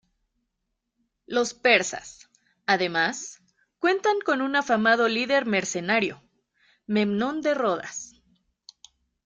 Los 1.27 1.53
persas, 1.53 2.27
además, 2.65 3.39
cuentan 3.77 4.15
con 4.25 4.41
un 4.41 4.55
afamado 4.55 5.07
líder 5.07 5.45
mercenario: 5.45 6.23
Memnón 6.87 7.43
de 7.43 7.53
Rodas. 7.53 8.19